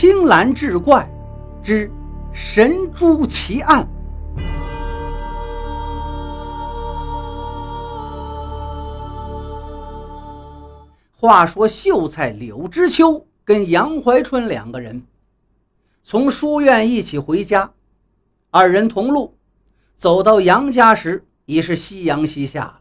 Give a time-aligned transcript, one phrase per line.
[0.00, 1.06] 青蓝志怪
[1.62, 1.92] 之
[2.32, 3.86] 神珠奇案。
[11.12, 15.02] 话说秀才柳知秋跟杨怀春两个人
[16.02, 17.70] 从书院一起回家，
[18.48, 19.34] 二人同路，
[19.96, 22.80] 走到杨家时已是夕阳西下了。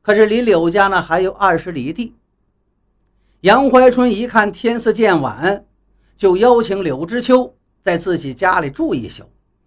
[0.00, 2.14] 可是离柳家呢还有二十里地。
[3.42, 5.66] 杨怀春一看天色渐晚，
[6.16, 9.24] 就邀请柳知秋在自己家里住一宿，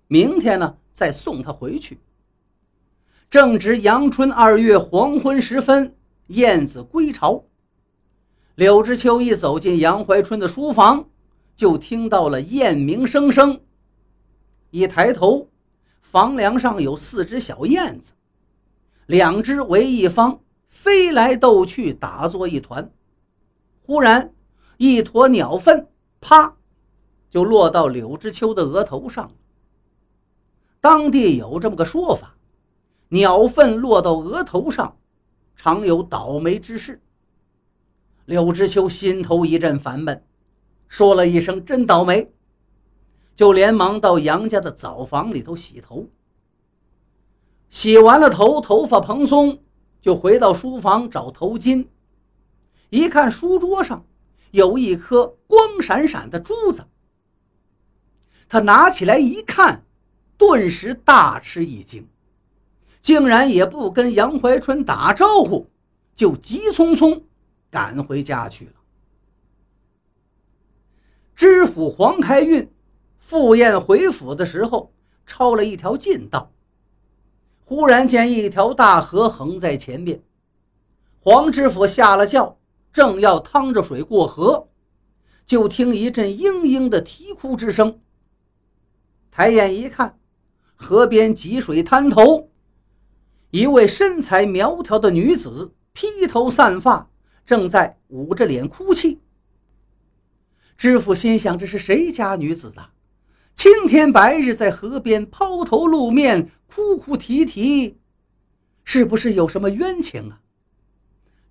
[0.07, 1.99] 明天呢再送他回去。
[3.29, 5.95] 正值阳春二月黄昏时分，
[6.27, 7.43] 燕子归巢。
[8.55, 11.09] 柳知秋一走进杨怀春的书房，
[11.55, 13.59] 就听到了燕鸣声声。
[14.71, 15.49] 一抬头，
[16.01, 18.13] 房梁上有四只小燕子，
[19.05, 20.39] 两只为一方，
[20.69, 22.89] 飞来斗去，打作一团。
[23.85, 24.33] 忽然，
[24.77, 25.87] 一坨鸟粪
[26.19, 26.55] 啪
[27.29, 29.31] 就落到柳知秋的额头上。
[30.79, 32.35] 当地有这么个说法：
[33.09, 34.97] 鸟粪落到额头上，
[35.55, 37.01] 常有倒霉之事。
[38.25, 40.23] 柳知秋心头一阵烦闷，
[40.87, 42.33] 说了一声“真倒霉”，
[43.35, 46.07] 就连忙到杨家的澡房里头洗头。
[47.69, 49.59] 洗完了头，头发蓬松，
[49.99, 51.87] 就回到书房找头巾。
[52.89, 54.05] 一看书桌上
[54.51, 56.85] 有一颗光闪闪的珠子，
[58.47, 59.85] 他拿起来一看，
[60.37, 62.07] 顿时大吃一惊，
[63.01, 65.69] 竟然也不跟杨怀春打招呼，
[66.15, 67.23] 就急匆匆。
[67.69, 68.71] 赶回家去了。
[71.35, 72.71] 知府黄开运
[73.17, 74.93] 赴宴回府的时候，
[75.25, 76.51] 抄了一条近道。
[77.65, 80.23] 忽然见一条大河横在前面，
[81.19, 82.56] 黄知府下了轿，
[82.97, 84.69] 正要趟着水过河，
[85.45, 88.01] 就听一阵嘤嘤的啼哭之声。
[89.29, 90.17] 抬眼一看，
[90.73, 92.49] 河边积水滩头，
[93.51, 97.07] 一位身材苗条的女子，披头散发。
[97.45, 99.19] 正在捂着脸哭泣。
[100.75, 102.93] 知府心想：这是谁家女子啊？
[103.53, 107.99] 青天白日在河边抛头露面，哭哭啼啼，
[108.83, 110.41] 是不是有什么冤情啊？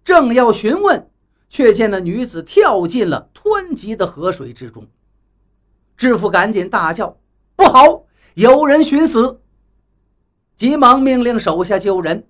[0.03, 1.09] 正要询问，
[1.49, 4.87] 却见那女子跳进了湍急的河水之中。
[5.97, 7.19] 知府赶紧大叫
[7.57, 9.41] ：“不好，有人寻死！”
[10.57, 12.29] 急忙命令手下救人。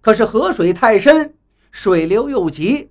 [0.00, 1.34] 可是河水太深。
[1.72, 2.90] 水流又急，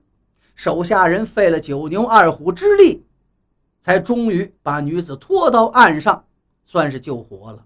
[0.56, 3.06] 手下人费了九牛二虎之力，
[3.82, 6.26] 才终于把女子拖到岸上，
[6.64, 7.66] 算是救活了。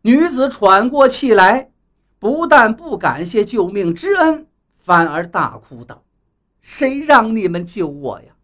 [0.00, 1.70] 女子喘过气来，
[2.18, 4.46] 不但不感谢救命之恩，
[4.78, 6.02] 反而大哭道
[6.66, 8.34] ：“谁让你们救我呀？”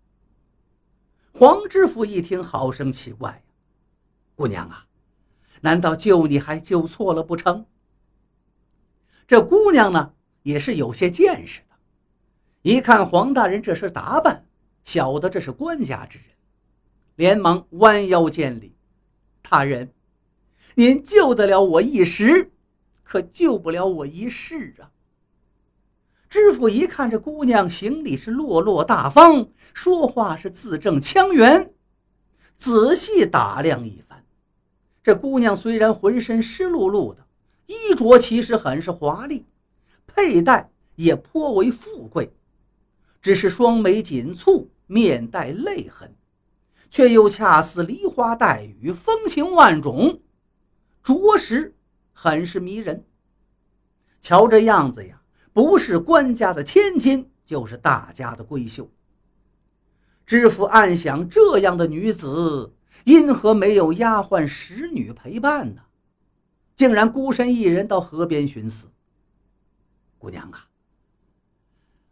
[1.34, 3.42] 黄知府一听，好生奇怪呀
[4.36, 4.86] ：“姑娘啊，
[5.62, 7.66] 难道救你还救错了不成？”
[9.26, 10.14] 这姑娘呢？
[10.44, 11.74] 也是有些见识的，
[12.62, 14.46] 一看黄大人这身打扮，
[14.84, 16.26] 晓得这是官家之人，
[17.16, 18.76] 连忙弯腰见礼
[19.42, 19.92] ：“大人，
[20.76, 22.52] 您救得了我一时，
[23.02, 24.90] 可救不了我一世啊！”
[26.32, 31.70] 知府一看这姑娘行礼是落落大方，说话是字正腔圆，
[32.56, 34.24] 仔细打量一番，
[35.02, 37.26] 这姑娘虽然浑身湿漉漉的，
[37.66, 39.44] 衣着其实很是华丽。
[40.06, 42.32] 佩戴也颇为富贵，
[43.20, 46.16] 只是双眉紧蹙，面带泪痕，
[46.88, 50.18] 却又恰似梨花带雨，风情万种，
[51.02, 51.74] 着实
[52.14, 53.04] 很是迷人。
[54.22, 55.20] 瞧这样子呀，
[55.52, 58.88] 不是官家的千金，就是大家的闺秀。
[60.24, 62.72] 知府暗想：这样的女子，
[63.04, 65.82] 因何没有丫鬟使女陪伴呢？
[66.74, 68.88] 竟然孤身一人到河边寻死。
[70.18, 70.68] 姑娘啊，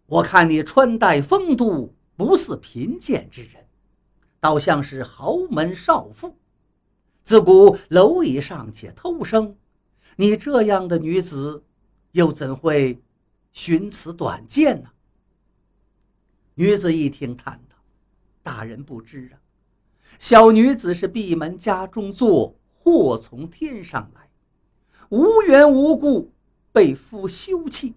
[0.07, 3.66] 我看你穿戴风度不似贫贱之人，
[4.39, 6.36] 倒像是豪门少妇。
[7.22, 9.57] 自古蝼蚁尚且偷生，
[10.16, 11.65] 你这样的女子，
[12.13, 13.01] 又怎会
[13.52, 14.91] 寻此短见呢？
[16.54, 17.76] 女子一听，叹道
[18.42, 19.41] ：“大人不知啊，
[20.18, 24.28] 小女子是闭门家中坐，祸从天上来，
[25.08, 26.32] 无缘无故
[26.72, 27.94] 被夫休弃。”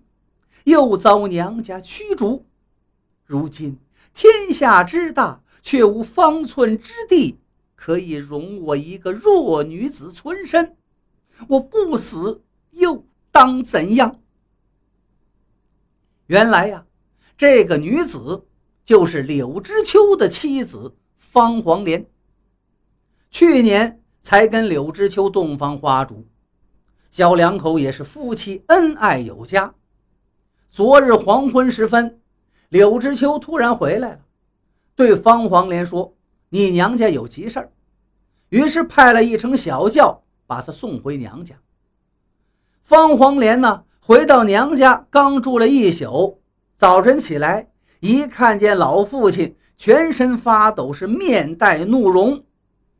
[0.66, 2.46] 又遭娘家驱逐，
[3.26, 3.78] 如今
[4.14, 7.38] 天下之大，却无方寸之地
[7.76, 10.78] 可以容我一个弱女子存身。
[11.50, 14.23] 我不死又当怎样？
[16.28, 16.86] 原来呀，
[17.38, 18.46] 这个女子
[18.86, 22.06] 就是柳知秋的妻子方黄连。
[23.30, 26.26] 去年才跟柳知秋洞房花烛，
[27.10, 29.74] 小两口也是夫妻恩爱有加。
[30.70, 32.22] 昨日黄昏时分，
[32.70, 34.20] 柳知秋突然回来了，
[34.96, 36.16] 对方黄连说
[36.50, 37.72] ：“你娘家有急事儿。”
[38.50, 41.56] 于是派了一乘小轿把他送回娘家。
[42.82, 46.42] 方黄连呢，回到娘家刚住了一宿，
[46.76, 47.70] 早晨起来
[48.02, 52.44] 一看见老父亲全身发抖，是面带怒容，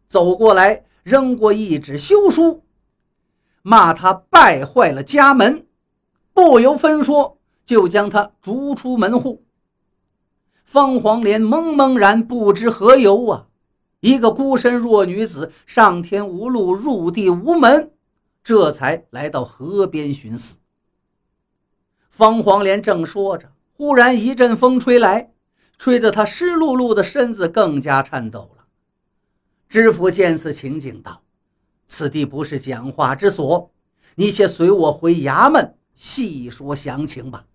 [0.08, 2.64] 走过来扔过一纸休书，
[3.64, 5.68] 骂他败坏了家门，
[6.34, 7.38] 不由分说。
[7.66, 9.46] 就将他逐出门户。
[10.66, 13.48] 方黄莲懵懵然，不知何由啊！
[14.02, 17.94] 一个孤身弱女子，上天无路，入地无门，
[18.44, 20.58] 这才来到河边寻死。
[22.14, 25.32] 方黄莲正说着，忽然一阵风吹来，
[25.80, 28.66] 吹得他湿漉漉的身子更加颤抖了。
[29.68, 31.24] 知府见此情景，道
[31.88, 33.72] ：“此地不是讲话之所，
[34.14, 37.46] 你且随我回衙门细说详情吧。”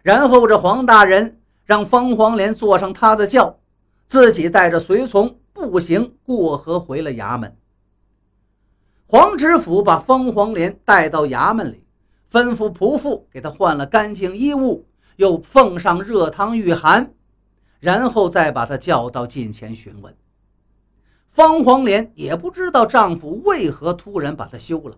[0.00, 3.58] 然后，这黄大人让方黄连坐上他的轿，
[4.06, 7.54] 自己带着随从步行过河回了衙门。
[9.06, 11.83] 黄知府把方黄连带到衙门里，
[12.34, 17.14] 吩咐仆妇给他换了干净衣物，又奉上热汤御寒，
[17.78, 20.12] 然后再把他叫到近前询问。
[21.28, 24.96] 方黄连也不知道丈夫为何突然把他休了。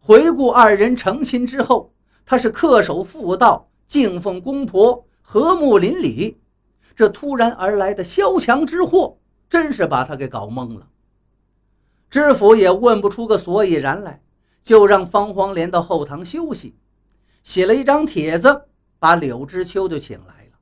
[0.00, 1.92] 回顾二人成亲之后。
[2.24, 6.40] 他是恪守妇道、敬奉公婆、和睦邻里，
[6.94, 9.18] 这突然而来的萧墙之祸，
[9.50, 10.86] 真是把他给搞懵了。
[12.08, 14.22] 知府也问不出个所以然来，
[14.62, 16.74] 就让方黄连到后堂休息，
[17.42, 18.68] 写了一张帖子，
[18.98, 20.58] 把柳知秋就请来了。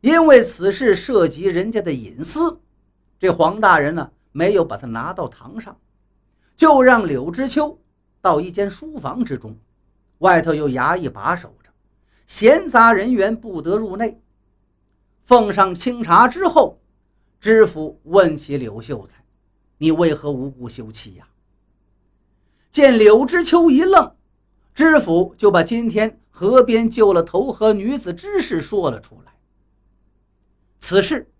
[0.00, 2.60] 因为此事涉及人家的隐私，
[3.18, 5.78] 这黄大人呢没有把他拿到堂上，
[6.56, 7.78] 就让柳知秋
[8.20, 9.56] 到一间书房之中。
[10.18, 11.70] 外头有衙役把守着，
[12.26, 14.20] 闲杂人员不得入内。
[15.24, 16.78] 奉上清茶之后，
[17.40, 19.24] 知府问起柳秀才
[19.78, 21.26] ：“你为何无故休妻呀？”
[22.70, 24.14] 见柳知秋一愣，
[24.74, 29.32] 知府就把今天河边救了投河女子之事说了出来。
[30.78, 31.30] 此事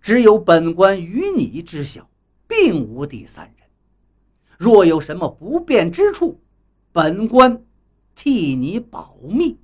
[0.00, 2.08] 只有本官与你知晓，
[2.46, 3.68] 并无第三人。
[4.58, 6.40] 若有什么不便之处，
[6.92, 7.64] 本官。
[8.12, 9.56] 替你保密。